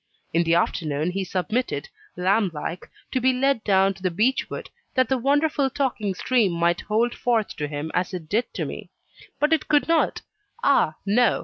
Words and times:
In 0.33 0.41
the 0.45 0.55
afternoon 0.55 1.11
he 1.11 1.23
submitted, 1.23 1.89
lamb 2.17 2.49
like, 2.55 2.89
to 3.11 3.21
be 3.21 3.33
led 3.33 3.63
down 3.63 3.93
to 3.93 4.01
the 4.01 4.09
beech 4.09 4.49
wood 4.49 4.71
that 4.95 5.09
the 5.09 5.17
wonderful 5.19 5.69
talking 5.69 6.15
stream 6.15 6.53
might 6.53 6.81
hold 6.81 7.13
forth 7.13 7.55
to 7.57 7.67
him 7.67 7.91
as 7.93 8.11
it 8.11 8.27
did 8.27 8.51
to 8.55 8.65
me. 8.65 8.89
But 9.39 9.53
it 9.53 9.67
could 9.67 9.87
not 9.87 10.23
ah, 10.63 10.95
no! 11.05 11.39